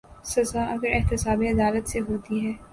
سزا 0.23 0.63
اگر 0.65 0.89
احتساب 0.93 1.39
عدالت 1.53 1.85
سے 1.89 1.99
ہوتی 1.99 2.45
ہے۔ 2.45 2.53